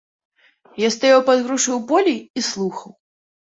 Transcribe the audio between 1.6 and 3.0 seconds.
ў полі і слухаў.